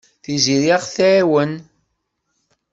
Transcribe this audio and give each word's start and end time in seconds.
Tiziri 0.23 0.67
ad 0.75 0.77
aɣ-tɛawen. 0.81 1.51